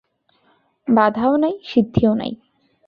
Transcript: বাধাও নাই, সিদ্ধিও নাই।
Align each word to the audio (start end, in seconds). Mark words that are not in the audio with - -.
বাধাও 0.87 1.33
নাই, 1.35 1.53
সিদ্ধিও 1.63 2.13
নাই। 2.13 2.31